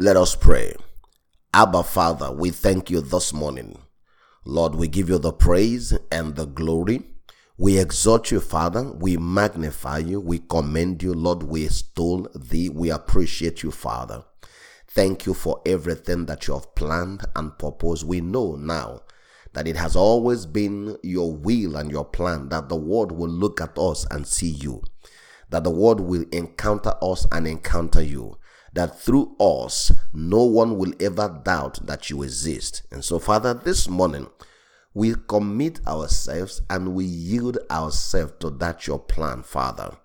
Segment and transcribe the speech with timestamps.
[0.00, 0.72] Let us pray.
[1.52, 3.82] Abba Father, we thank you this morning.
[4.46, 7.02] Lord, we give you the praise and the glory.
[7.58, 8.92] We exhort you, Father.
[8.92, 10.18] We magnify you.
[10.18, 11.42] We commend you, Lord.
[11.42, 12.70] We extol thee.
[12.70, 14.24] We appreciate you, Father.
[14.88, 18.06] Thank you for everything that you have planned and proposed.
[18.06, 19.02] We know now
[19.52, 23.60] that it has always been your will and your plan that the world will look
[23.60, 24.82] at us and see you,
[25.50, 28.38] that the world will encounter us and encounter you,
[28.72, 32.82] that through us no one will ever doubt that you exist.
[32.90, 34.28] And so, Father, this morning
[34.94, 39.96] we commit ourselves and we yield ourselves to that your plan, Father,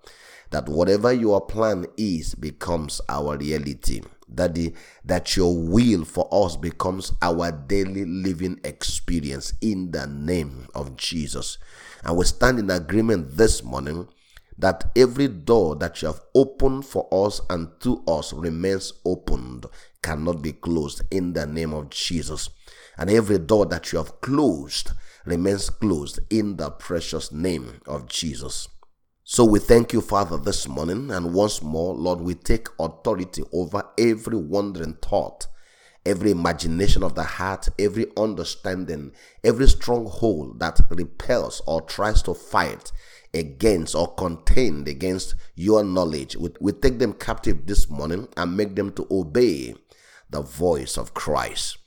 [0.50, 4.72] that whatever your plan is becomes our reality that the
[5.04, 11.58] that your will for us becomes our daily living experience in the name of Jesus.
[12.04, 14.08] And we stand in agreement this morning
[14.58, 19.66] that every door that you have opened for us and to us remains opened,
[20.02, 22.48] cannot be closed in the name of Jesus.
[22.96, 24.90] And every door that you have closed
[25.26, 28.68] remains closed in the precious name of Jesus.
[29.24, 31.10] So we thank you, Father, this morning.
[31.10, 35.48] And once more, Lord, we take authority over every wandering thought,
[36.06, 42.92] every imagination of the heart, every understanding, every stronghold that repels or tries to fight
[43.36, 46.36] against or contend against your knowledge.
[46.36, 49.74] We, we take them captive this morning and make them to obey
[50.30, 51.78] the voice of Christ.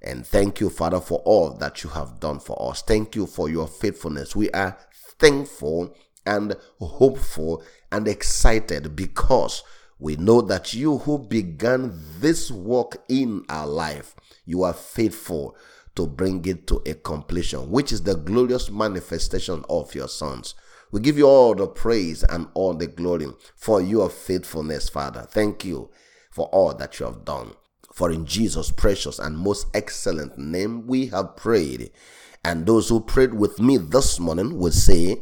[0.00, 2.82] And thank you, Father, for all that you have done for us.
[2.82, 4.36] Thank you for your faithfulness.
[4.36, 4.78] We are
[5.18, 9.64] thankful and hopeful and excited because
[9.98, 14.14] we know that you who began this work in our life,
[14.44, 15.56] you are faithful
[15.96, 20.54] to bring it to a completion, which is the glorious manifestation of your sons.
[20.90, 25.26] We give you all the praise and all the glory for your faithfulness, Father.
[25.28, 25.90] Thank you
[26.30, 27.52] for all that you have done.
[27.92, 31.90] For in Jesus' precious and most excellent name we have prayed.
[32.44, 35.20] And those who prayed with me this morning will say,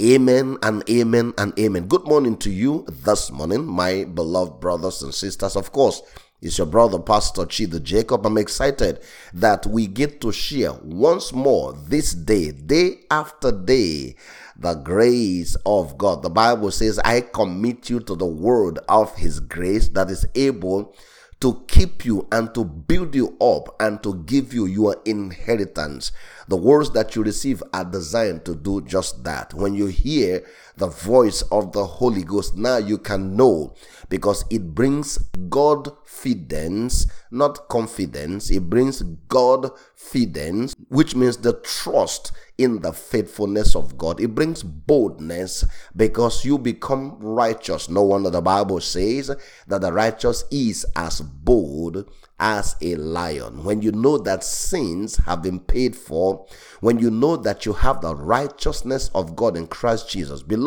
[0.00, 1.86] Amen and amen and amen.
[1.86, 5.54] Good morning to you this morning, my beloved brothers and sisters.
[5.54, 6.02] Of course,
[6.42, 8.26] it's your brother, Pastor Chido Jacob.
[8.26, 9.00] I'm excited
[9.32, 14.16] that we get to share once more this day, day after day,
[14.56, 16.22] the grace of God.
[16.22, 20.94] The Bible says, I commit you to the word of his grace that is able
[21.40, 26.12] to keep you and to build you up and to give you your inheritance.
[26.48, 29.52] The words that you receive are designed to do just that.
[29.52, 30.46] When you hear
[30.76, 33.74] the voice of the Holy Ghost, now you can know
[34.08, 35.18] because it brings
[35.48, 38.50] Godfidence, not confidence.
[38.50, 44.20] It brings Godfidence, which means the trust in the faithfulness of God.
[44.20, 45.64] It brings boldness
[45.96, 47.88] because you become righteous.
[47.88, 49.34] No wonder the Bible says
[49.66, 52.08] that the righteous is as bold
[52.38, 53.64] as a lion.
[53.64, 56.46] When you know that sins have been paid for,
[56.80, 60.63] when you know that you have the righteousness of God in Christ Jesus, beloved,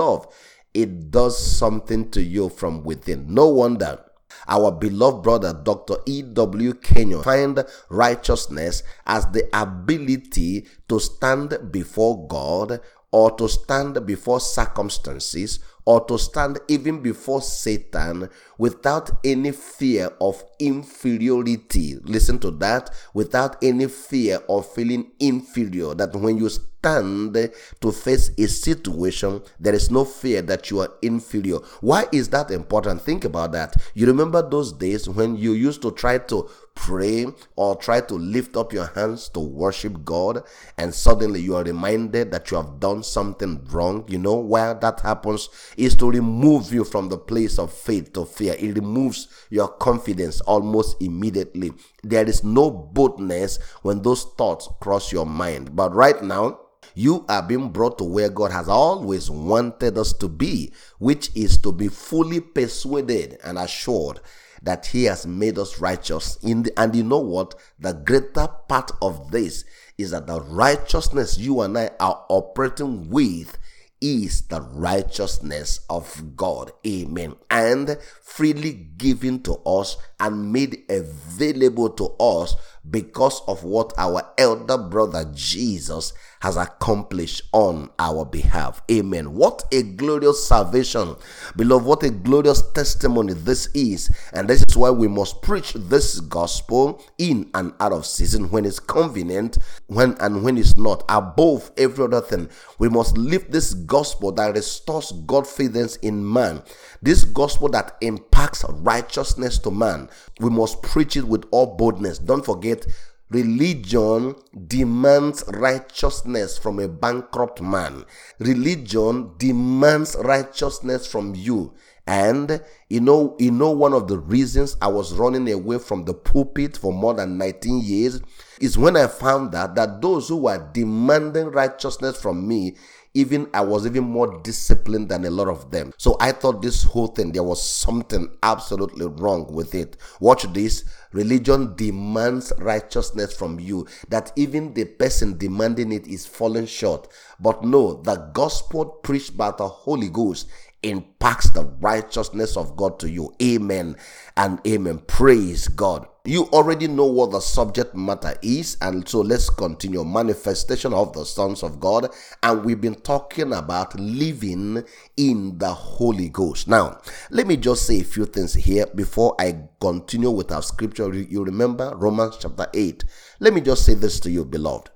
[0.74, 3.34] it does something to you from within.
[3.34, 4.00] No wonder
[4.48, 5.96] our beloved brother Dr.
[6.06, 6.74] E.W.
[6.76, 12.80] Kenyon find righteousness as the ability to stand before God
[13.12, 20.44] or to stand before circumstances or to stand even before Satan without any fear of
[20.60, 21.96] inferiority.
[22.04, 22.90] Listen to that.
[23.14, 25.94] Without any fear of feeling inferior.
[25.96, 26.50] That when you
[26.88, 31.58] stand to face a situation, there is no fear that you are inferior.
[31.82, 33.02] Why is that important?
[33.02, 33.76] Think about that.
[33.94, 37.26] You remember those days when you used to try to pray
[37.56, 40.44] or try to lift up your hands to worship God,
[40.78, 44.06] and suddenly you are reminded that you have done something wrong.
[44.08, 48.26] You know why that happens is to remove you from the place of faith to
[48.26, 48.56] fear.
[48.60, 51.72] It removes your confidence almost immediately.
[52.04, 55.76] There is no boldness when those thoughts cross your mind.
[55.76, 56.60] But right now,
[56.98, 61.58] you are being brought to where God has always wanted us to be, which is
[61.60, 64.20] to be fully persuaded and assured
[64.64, 66.38] that He has made us righteous.
[66.42, 67.54] In the, and you know what?
[67.80, 69.64] The greater part of this
[70.00, 73.60] is that the righteousness you and I are operating with
[74.02, 76.72] is the righteousness of God.
[76.86, 77.36] Amen.
[77.52, 82.56] And freely given to us and made available to us
[82.90, 88.82] because of what our elder brother Jesus has accomplished on our behalf.
[88.92, 89.34] Amen.
[89.34, 91.16] What a glorious salvation.
[91.56, 94.10] Beloved, what a glorious testimony this is.
[94.34, 98.66] And this is why we must preach this gospel in and out of season when
[98.66, 101.04] it's convenient, when and when it's not.
[101.10, 106.62] Above every other thing, we must live this gospel that restores confidence in man.
[107.02, 110.07] This gospel that impacts righteousness to man.
[110.40, 112.20] We must preach it with all boldness.
[112.20, 112.86] Don't forget,
[113.30, 114.36] Religion
[114.68, 118.06] demands righteousness from a bankrupt man.
[118.40, 121.74] Religion demands righteousness from you.
[122.08, 126.14] And you know, you know, one of the reasons I was running away from the
[126.14, 128.22] pulpit for more than 19 years
[128.62, 132.78] is when I found out that those who were demanding righteousness from me
[133.18, 135.92] even I was even more disciplined than a lot of them.
[135.98, 139.98] So I thought this whole thing, there was something absolutely wrong with it.
[140.20, 140.86] Watch this.
[141.14, 147.08] Religion demands righteousness from you, that even the person demanding it is falling short.
[147.40, 150.48] But no, the gospel preached by the Holy Ghost
[150.84, 153.34] impacts the righteousness of God to you.
[153.42, 153.96] Amen
[154.36, 155.00] and amen.
[155.08, 156.08] Praise God.
[156.26, 160.04] You already know what the subject matter is, and so let's continue.
[160.04, 162.10] Manifestation of the sons of God,
[162.44, 164.84] and we've been talking about living
[165.16, 166.68] in the Holy Ghost.
[166.68, 171.14] Now, let me just say a few things here before I continue with our scripture.
[171.14, 173.06] You remember Romans chapter 8.
[173.40, 174.90] Let me just say this to you, beloved.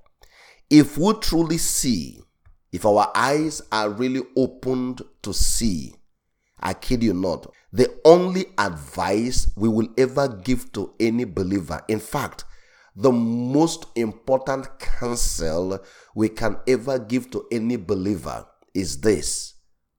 [0.70, 2.20] If we truly see
[2.72, 5.96] if our eyes are really opened to see,
[6.60, 12.00] I kid you not, the only advice we will ever give to any believer, in
[12.00, 12.46] fact,
[12.96, 15.80] the most important counsel
[16.14, 19.56] we can ever give to any believer is this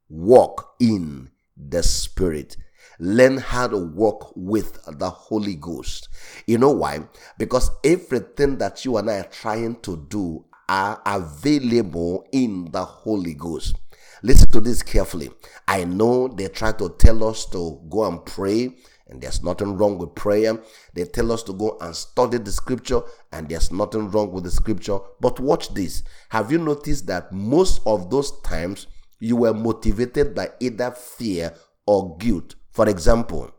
[0.08, 2.56] walk in the Spirit.
[2.98, 6.08] Learn how to walk with the Holy Ghost.
[6.46, 7.00] You know why?
[7.38, 13.34] Because everything that you and I are trying to do are available in the Holy
[13.34, 13.76] Ghost.
[14.22, 15.28] Listen to this carefully.
[15.68, 18.70] I know they try to tell us to go and pray,
[19.06, 20.58] and there's nothing wrong with prayer.
[20.94, 23.02] They tell us to go and study the scripture,
[23.32, 24.98] and there's nothing wrong with the scripture.
[25.20, 26.04] But watch this.
[26.30, 28.86] Have you noticed that most of those times
[29.20, 31.52] you were motivated by either fear
[31.86, 32.54] or guilt?
[32.70, 33.50] For example,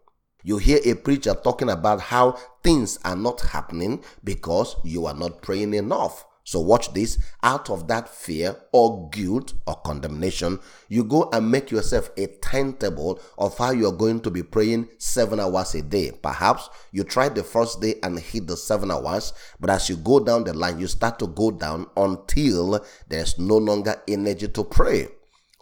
[0.41, 5.43] you hear a preacher talking about how things are not happening because you are not
[5.43, 6.25] praying enough.
[6.43, 7.17] So watch this.
[7.41, 10.59] Out of that fear or guilt or condemnation,
[10.89, 15.39] you go and make yourself a timetable of how you're going to be praying seven
[15.39, 16.11] hours a day.
[16.21, 20.19] Perhaps you tried the first day and hit the seven hours, but as you go
[20.19, 25.07] down the line, you start to go down until there's no longer energy to pray.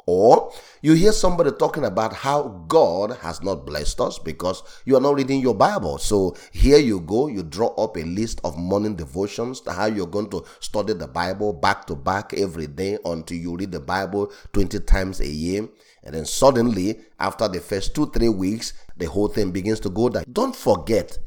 [0.06, 0.52] Or
[0.82, 5.16] you hear somebody talking about how God has not blessed us because you are not
[5.16, 5.98] reading your Bible.
[5.98, 10.30] So here you go, you draw up a list of morning devotions, how you're going
[10.32, 14.80] to study the Bible back to back every day until you read the Bible 20
[14.82, 15.68] times a year.
[16.04, 20.10] And then suddenly, after the first two, three weeks, the whole thing begins to go
[20.10, 20.24] down.
[20.32, 21.18] Don't forget,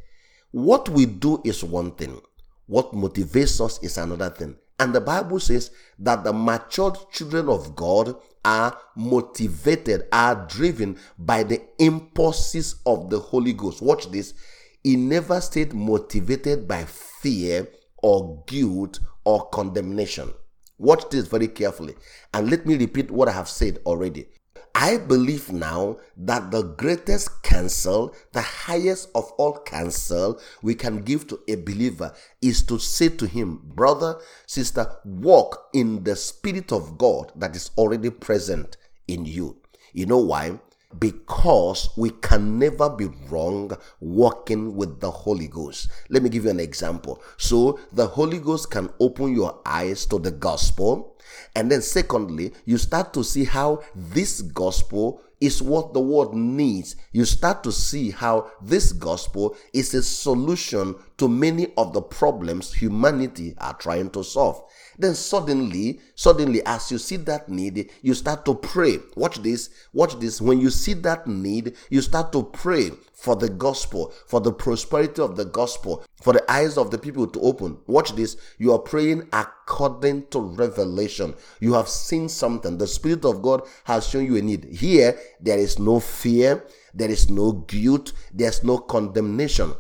[0.51, 2.21] what we do is one thing,
[2.67, 4.57] what motivates us is another thing.
[4.79, 11.43] And the Bible says that the matured children of God are motivated, are driven by
[11.45, 13.81] the impulses of the Holy Ghost.
[13.81, 14.35] Watch this.
[14.83, 17.69] He never stayed motivated by fear
[18.03, 20.33] or guilt or condemnation.
[20.77, 21.95] Watch this very carefully.
[22.35, 24.27] And let me repeat what I have said already.
[24.75, 31.29] I believe now that the greatest counsel, the highest of all counsel we can give
[31.29, 32.13] to a believer
[32.43, 37.71] is to say to him, brother, sister, walk in the Spirit of God that is
[37.79, 38.77] already present
[39.07, 39.59] in you.
[39.93, 40.59] You know why?
[40.99, 45.91] because we can never be wrong walking with the Holy Ghost.
[46.09, 47.23] Let me give you an example.
[47.37, 51.14] So, the Holy Ghost can open your eyes to the gospel.
[51.55, 56.97] And then, secondly, you start to see how this gospel is what the world needs.
[57.13, 62.73] You start to see how this gospel is a solution to many of the problems
[62.73, 64.63] humanity are trying to solve.
[64.99, 68.99] Then suddenly, suddenly, as you see that need, you start to pray.
[69.17, 70.41] Watch this, watch this.
[70.41, 75.23] When you see that need, you start to pray for the gospel, for the prosperity
[75.23, 77.79] of the gospel, for the eyes of the people to open.
[77.87, 78.37] Watch this.
[78.59, 81.35] You are praying according to revelation.
[81.61, 82.77] You have seen something.
[82.77, 84.65] The Spirit of God has shown you a need.
[84.65, 89.75] Here, there is no fear, there is no guilt, there's no condemnation.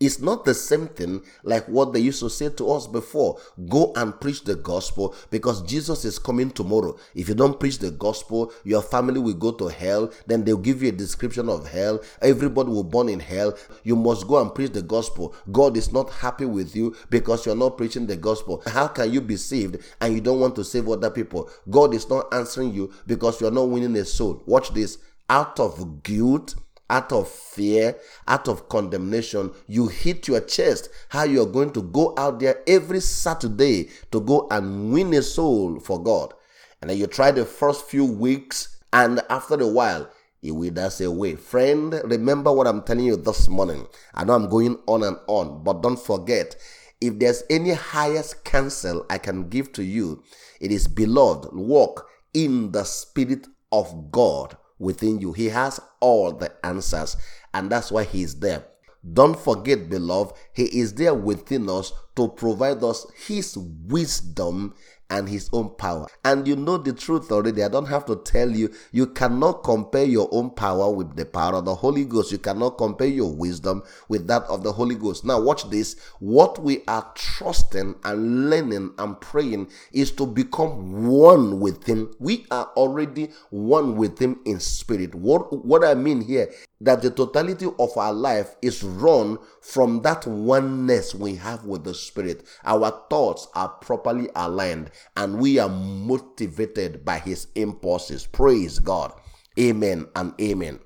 [0.00, 3.40] It's not the same thing like what they used to say to us before.
[3.68, 6.96] Go and preach the gospel because Jesus is coming tomorrow.
[7.16, 10.12] If you don't preach the gospel, your family will go to hell.
[10.28, 12.00] Then they'll give you a description of hell.
[12.22, 13.58] Everybody will burn in hell.
[13.82, 15.34] You must go and preach the gospel.
[15.50, 18.62] God is not happy with you because you're not preaching the gospel.
[18.68, 21.50] How can you be saved and you don't want to save other people?
[21.68, 24.44] God is not answering you because you're not winning a soul.
[24.46, 24.98] Watch this.
[25.30, 26.54] Out of guilt,
[26.90, 32.14] out of fear, out of condemnation, you hit your chest how you're going to go
[32.16, 36.34] out there every Saturday to go and win a soul for God.
[36.80, 41.34] And then you try the first few weeks, and after a while, he withers away.
[41.34, 43.86] Friend, remember what I'm telling you this morning.
[44.14, 46.54] I know I'm going on and on, but don't forget
[47.00, 50.22] if there's any highest counsel I can give to you,
[50.60, 55.32] it is beloved, walk in the Spirit of God within you.
[55.32, 57.16] He has all the answers,
[57.54, 58.64] and that's why He's there.
[59.12, 64.74] Don't forget, beloved, He is there within us to provide us His wisdom
[65.10, 66.06] and his own power.
[66.24, 67.62] And you know the truth already.
[67.64, 68.72] I don't have to tell you.
[68.92, 72.30] You cannot compare your own power with the power of the Holy Ghost.
[72.32, 75.24] You cannot compare your wisdom with that of the Holy Ghost.
[75.24, 75.98] Now, watch this.
[76.18, 82.14] What we are trusting and learning and praying is to become one with Him.
[82.18, 85.14] We are already one with Him in spirit.
[85.14, 90.26] What, what I mean here that the totality of our life is run from that
[90.26, 92.46] oneness we have with the Spirit.
[92.64, 98.26] Our thoughts are properly aligned and we are motivated by His impulses.
[98.26, 99.12] Praise God.
[99.58, 100.80] Amen and amen.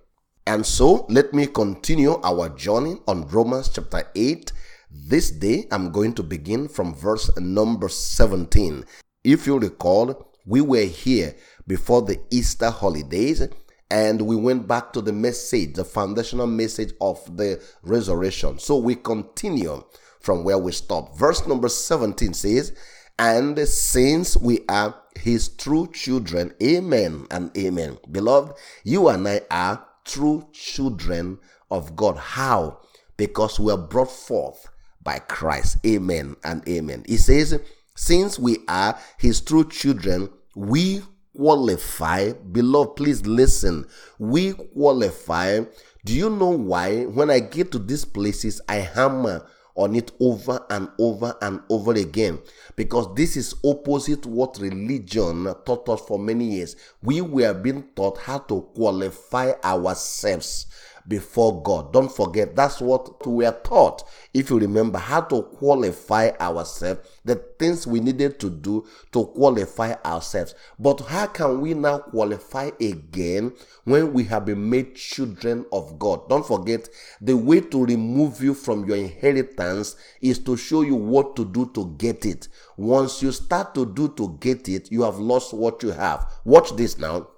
[0.46, 4.52] And so let me continue our journey on Romans chapter 8.
[4.90, 8.84] This day I'm going to begin from verse number 17.
[9.24, 11.36] If you recall, we were here
[11.66, 13.46] before the Easter holidays
[13.92, 18.58] and we went back to the message, the foundational message of the resurrection.
[18.58, 19.84] So we continue
[20.22, 21.16] from where we stop.
[21.16, 22.72] Verse number 17 says,
[23.18, 27.98] And since we are his true children, amen and amen.
[28.10, 31.38] Beloved, you and I are true children
[31.70, 32.16] of God.
[32.16, 32.80] How?
[33.16, 34.68] Because we are brought forth
[35.02, 35.78] by Christ.
[35.86, 37.04] Amen and amen.
[37.06, 37.60] He says,
[37.94, 41.02] Since we are his true children, we
[41.36, 43.86] qualify, beloved, please listen.
[44.18, 45.60] We qualify.
[46.04, 47.04] Do you know why?
[47.04, 51.92] When I get to these places, I hammer on it over and over and over
[51.92, 52.38] again
[52.76, 56.76] because this is opposite what religion taught us for many years.
[57.02, 60.66] We were being taught how to qualify ourselves
[61.08, 61.92] before God.
[61.92, 64.02] Don't forget, that's what we are taught.
[64.32, 69.94] If you remember how to qualify ourselves, the things we needed to do to qualify
[70.04, 70.54] ourselves.
[70.78, 73.52] But how can we now qualify again
[73.84, 76.28] when we have been made children of God?
[76.28, 76.88] Don't forget,
[77.20, 81.70] the way to remove you from your inheritance is to show you what to do
[81.74, 82.48] to get it.
[82.76, 86.26] Once you start to do to get it, you have lost what you have.
[86.44, 87.28] Watch this now.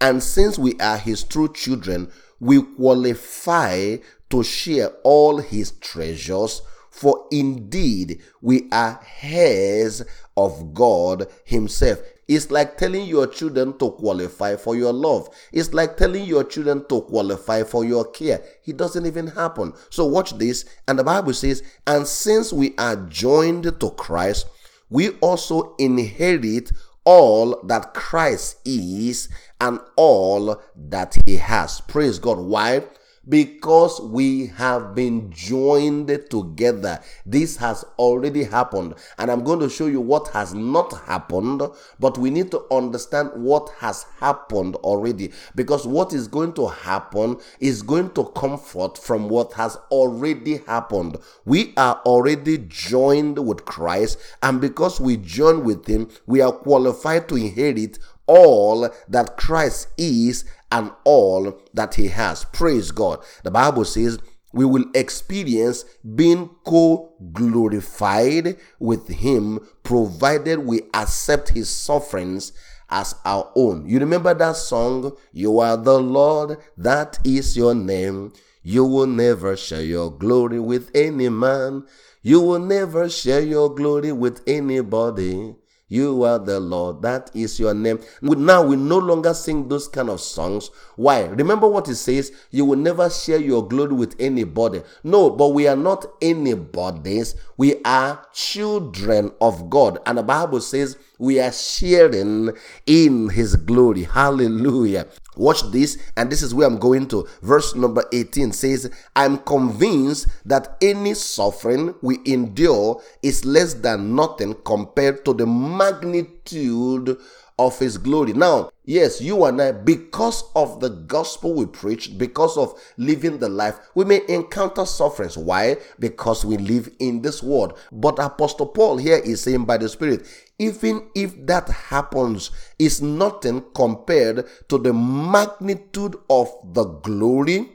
[0.00, 2.10] And since we are his true children,
[2.44, 3.96] we qualify
[4.28, 6.60] to share all his treasures,
[6.90, 10.02] for indeed we are heirs
[10.36, 12.00] of God himself.
[12.28, 15.30] It's like telling your children to qualify for your love.
[15.52, 18.42] It's like telling your children to qualify for your care.
[18.66, 19.72] It doesn't even happen.
[19.88, 20.66] So watch this.
[20.86, 24.48] And the Bible says, and since we are joined to Christ,
[24.90, 26.72] we also inherit
[27.04, 29.28] all that Christ is
[29.60, 31.80] and all that he has.
[31.82, 32.38] Praise God.
[32.38, 32.84] Why?
[33.28, 37.00] Because we have been joined together.
[37.24, 41.62] This has already happened, and I'm going to show you what has not happened,
[41.98, 47.38] but we need to understand what has happened already because what is going to happen
[47.60, 51.16] is going to comfort from what has already happened.
[51.44, 57.28] We are already joined with Christ, and because we join with Him, we are qualified
[57.28, 62.44] to inherit all that Christ is and all that he has.
[62.46, 63.20] Praise God.
[63.44, 64.18] The Bible says
[64.52, 65.84] we will experience
[66.16, 72.52] being co glorified with him provided we accept his sufferings
[72.90, 73.88] as our own.
[73.88, 75.16] You remember that song?
[75.32, 78.32] You are the Lord, that is your name.
[78.64, 81.86] You will never share your glory with any man.
[82.22, 85.54] You will never share your glory with anybody.
[85.88, 87.02] You are the Lord.
[87.02, 88.00] That is your name.
[88.22, 90.70] Now we no longer sing those kind of songs.
[90.96, 91.24] Why?
[91.24, 92.32] Remember what it says?
[92.50, 94.82] You will never share your glory with anybody.
[95.02, 97.34] No, but we are not anybody's.
[97.58, 99.98] We are children of God.
[100.06, 102.52] And the Bible says we are sharing
[102.86, 104.04] in his glory.
[104.04, 105.06] Hallelujah.
[105.36, 107.26] Watch this, and this is where I'm going to.
[107.42, 114.54] Verse number 18 says, I'm convinced that any suffering we endure is less than nothing
[114.64, 117.18] compared to the magnitude
[117.58, 118.32] of his glory.
[118.32, 123.48] Now, yes, you and I, because of the gospel we preach, because of living the
[123.48, 125.36] life, we may encounter sufferings.
[125.36, 125.76] Why?
[125.98, 127.78] Because we live in this world.
[127.92, 130.26] But Apostle Paul here is saying by the Spirit,
[130.58, 137.70] even if that happens, is nothing compared to the magnitude of the glory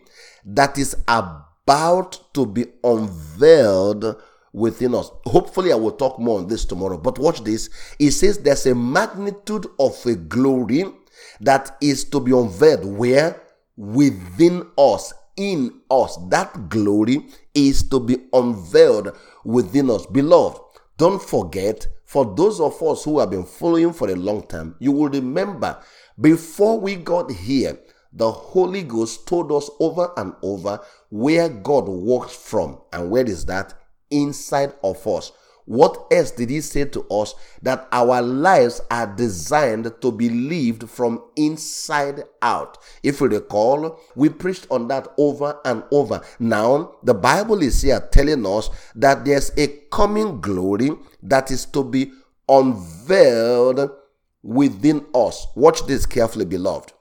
[0.45, 4.15] that is about to be unveiled
[4.53, 5.11] within us.
[5.25, 6.97] Hopefully, I will talk more on this tomorrow.
[6.97, 7.69] But watch this.
[7.99, 10.85] It says there's a magnitude of a glory
[11.41, 13.41] that is to be unveiled where
[13.77, 16.17] within us, in us.
[16.29, 20.05] That glory is to be unveiled within us.
[20.05, 20.59] Beloved,
[20.97, 24.91] don't forget, for those of us who have been following for a long time, you
[24.91, 25.81] will remember
[26.19, 27.79] before we got here,
[28.11, 32.81] the Holy Ghost told us over and over where God works from.
[32.91, 33.73] And where is that?
[34.09, 35.31] Inside of us.
[35.69, 37.35] What else did he say to us?
[37.61, 42.79] That our lives are designed to be lived from inside out.
[43.03, 46.21] If you recall, we preached on that over and over.
[46.39, 50.89] Now, the Bible is here telling us that there's a coming glory
[51.21, 52.13] that is to be
[52.47, 53.91] unveiled
[54.41, 55.45] within us.
[55.55, 56.93] Watch this carefully, beloved.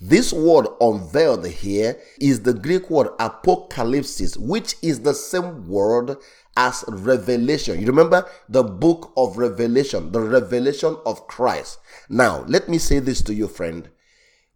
[0.00, 6.16] This word unveiled here is the Greek word apocalypsis, which is the same word
[6.56, 7.80] as revelation.
[7.80, 11.78] You remember the book of Revelation, the revelation of Christ.
[12.08, 13.88] Now, let me say this to you, friend.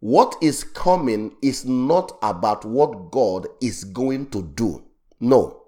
[0.00, 4.85] What is coming is not about what God is going to do.
[5.18, 5.62] No.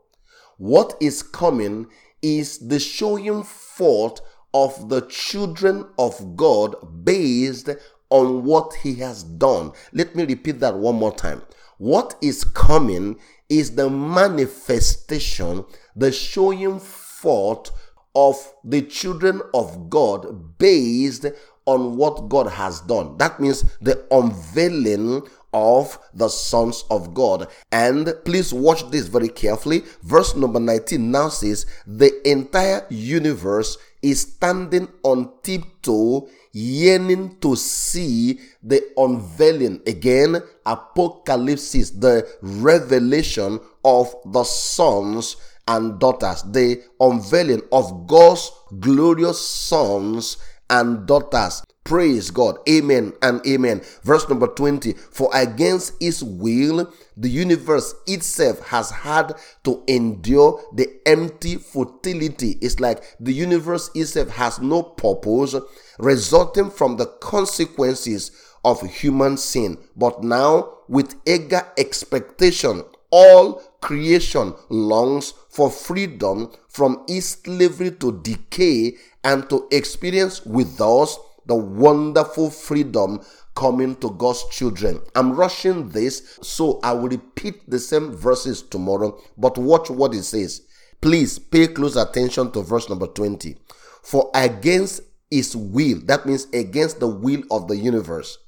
[0.57, 1.89] What is coming
[2.23, 4.21] is the showing forth
[4.53, 7.71] of the children of God based
[8.11, 9.73] on what he has done.
[9.93, 11.43] Let me repeat that one more time.
[11.79, 15.65] What is coming is the manifestation,
[15.97, 17.71] the showing forth
[18.15, 21.27] of the children of God based
[21.67, 23.17] on what God has done.
[23.19, 27.49] That means the unveiling of the sons of God.
[27.73, 29.85] And please watch this very carefully.
[30.03, 38.41] Verse number 19 now says, The entire universe is standing on tiptoe yearning to see
[38.63, 45.37] the unveiling again, apocalypse, the revelation of the sons
[45.69, 50.39] and daughters, the unveiling of God's glorious sons
[50.69, 51.63] and daughters.
[51.85, 52.59] Praise God.
[52.69, 53.81] Amen and amen.
[54.03, 59.35] Verse number 20 For against his will, the universe itself has had
[59.65, 62.59] to endure the empty futility.
[62.61, 65.57] It's like the universe itself has no purpose
[65.99, 68.31] resulting from the consequences
[68.65, 69.79] of human sin.
[69.97, 78.97] But now, with eager expectation, all creation longs for freedom from its slavery to decay
[79.25, 81.19] and to experience with us
[81.51, 83.21] the wonderful freedom
[83.57, 85.01] coming to God's children.
[85.15, 90.23] I'm rushing this, so I will repeat the same verses tomorrow, but watch what it
[90.23, 90.63] says.
[91.01, 93.57] Please pay close attention to verse number 20.
[94.03, 98.39] For against his will, that means against the will of the universe,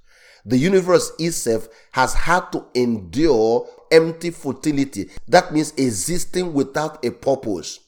[0.44, 5.10] the universe itself has had to endure empty futility.
[5.28, 7.80] That means existing without a purpose.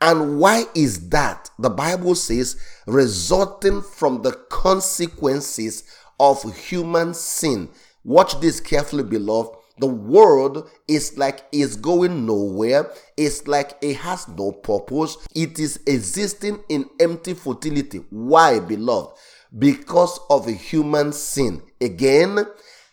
[0.00, 1.50] And why is that?
[1.58, 2.56] The Bible says,
[2.86, 5.84] resulting from the consequences
[6.20, 7.68] of human sin.
[8.04, 9.56] Watch this carefully, beloved.
[9.80, 12.90] The world is like it's going nowhere.
[13.16, 15.16] It's like it has no purpose.
[15.34, 18.04] It is existing in empty futility.
[18.10, 19.16] Why, beloved?
[19.56, 21.62] Because of human sin.
[21.80, 22.44] Again,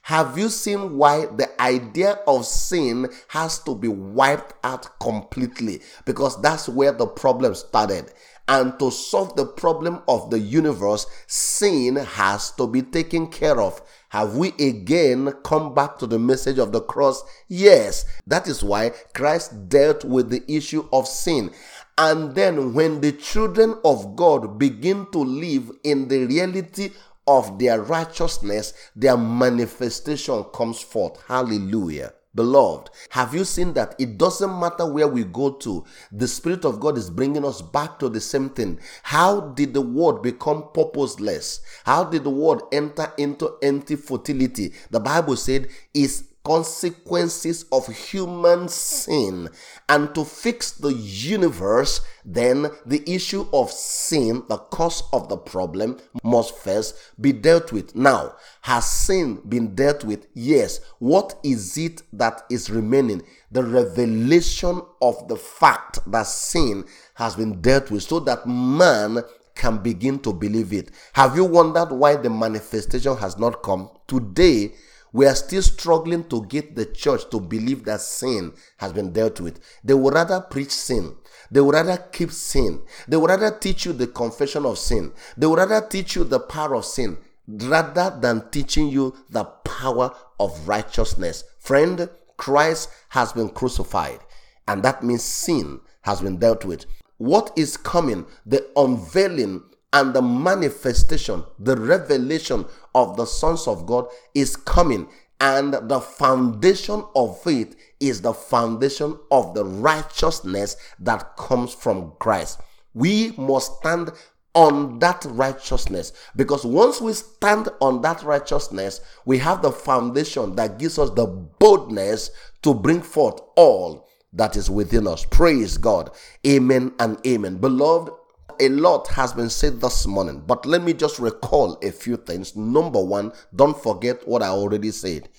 [0.06, 5.82] have you seen why the idea of sin has to be wiped out completely?
[6.06, 8.14] Because that's where the problem started.
[8.48, 13.82] And to solve the problem of the universe, sin has to be taken care of.
[14.10, 17.24] Have we again come back to the message of the cross?
[17.48, 18.06] Yes.
[18.28, 21.50] That is why Christ dealt with the issue of sin.
[21.98, 26.92] And then when the children of God begin to live in the reality
[27.28, 31.22] of their righteousness, their manifestation comes forth.
[31.28, 32.14] Hallelujah.
[32.36, 36.82] Beloved, have you seen that it doesn't matter where we go to, the Spirit of
[36.82, 38.78] God is bringing us back to the same thing.
[39.04, 41.62] How did the word become purposeless?
[41.86, 44.74] How did the word enter into empty futility?
[44.92, 49.50] The Bible said, is consequences of human sin.
[49.90, 56.00] And to fix the universe, then the issue of sin, the cause of the problem,
[56.24, 57.96] must first be dealt with.
[57.96, 60.28] Now, has sin been dealt with?
[60.34, 60.80] Yes.
[61.00, 63.24] What is it that is remaining?
[63.52, 69.24] The revelation of the fact that sin has been dealt with so that man
[69.56, 70.92] can begin to believe it.
[71.14, 73.90] Have you wondered why the manifestation has not come?
[74.08, 74.74] Today,
[75.16, 79.40] we are still struggling to get the church to believe that sin has been dealt
[79.40, 79.62] with.
[79.82, 81.16] They would rather preach sin.
[81.50, 82.82] They would rather keep sin.
[83.08, 85.14] They would rather teach you the confession of sin.
[85.38, 90.14] They would rather teach you the power of sin rather than teaching you the power
[90.38, 91.46] of righteousness.
[91.60, 94.20] Friend, Christ has been crucified,
[94.68, 96.86] and that means sin has been dealt with.
[97.20, 98.26] What is coming?
[98.46, 99.64] The unveiling
[99.96, 105.08] and the manifestation, the revelation of the sons of God is coming.
[105.40, 112.60] And the foundation of faith is the foundation of the righteousness that comes from Christ.
[112.94, 114.12] We must stand
[114.54, 120.78] on that righteousness because once we stand on that righteousness, we have the foundation that
[120.78, 122.32] gives us the boldness
[122.64, 125.24] to bring forth all that is within us.
[125.26, 126.12] Praise God.
[126.46, 127.58] Amen and amen.
[127.58, 128.12] Beloved,
[128.60, 132.56] a lot has been said this morning, but let me just recall a few things.
[132.56, 135.30] Number one, don't forget what I already said.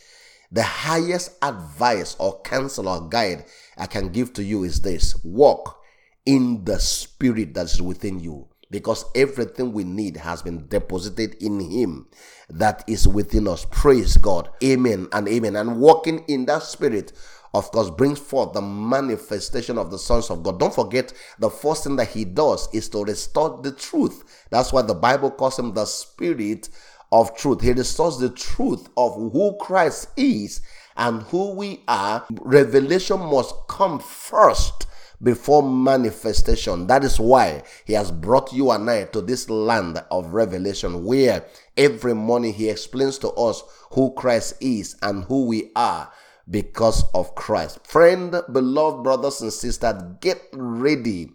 [0.53, 3.45] The highest advice or counsel or guide
[3.77, 5.81] I can give to you is this walk
[6.25, 11.61] in the spirit that is within you because everything we need has been deposited in
[11.61, 12.07] him
[12.51, 17.13] that is within us praise god amen and amen and walking in that spirit
[17.55, 20.61] of course, brings forth the manifestation of the sons of God.
[20.61, 24.47] Don't forget, the first thing that he does is to restore the truth.
[24.51, 26.69] That's why the Bible calls him the spirit
[27.13, 27.61] of truth.
[27.61, 30.61] He restores the truth of who Christ is
[30.97, 32.27] and who we are.
[32.43, 34.87] Revelation must come first
[35.23, 36.87] before manifestation.
[36.87, 41.45] That is why he has brought you and I to this land of revelation where
[41.77, 46.11] every morning he explains to us who Christ is and who we are
[46.51, 47.87] because of Christ.
[47.87, 51.31] Friend, beloved brothers and sisters, get ready.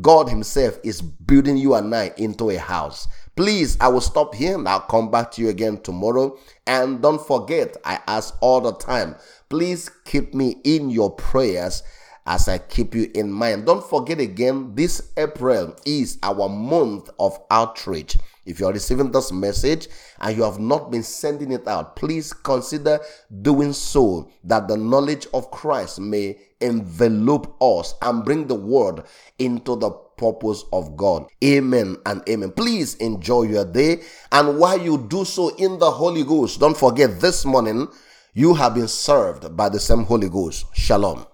[0.00, 3.06] God Himself is building you and I into a house.
[3.36, 6.38] Please, I will stop here and I'll come back to you again tomorrow.
[6.66, 9.16] And don't forget, I ask all the time,
[9.48, 11.82] please keep me in your prayers
[12.26, 13.66] as I keep you in mind.
[13.66, 18.16] Don't forget again, this April is our month of outreach.
[18.46, 19.88] If you are receiving this message
[20.20, 23.00] and you have not been sending it out, please consider
[23.42, 29.04] doing so that the knowledge of Christ may envelop us and bring the word
[29.38, 31.26] into the purpose of God.
[31.42, 32.52] Amen and amen.
[32.52, 34.02] Please enjoy your day.
[34.32, 37.88] And while you do so in the Holy Ghost, don't forget this morning
[38.32, 40.66] you have been served by the same Holy Ghost.
[40.74, 41.26] Shalom.